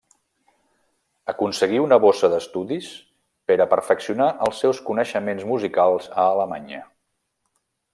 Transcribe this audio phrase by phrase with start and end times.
[1.33, 2.89] Aconseguí una bossa d'estudis
[3.51, 6.87] per a perfeccionar els seus coneixements musicals a Alemanya.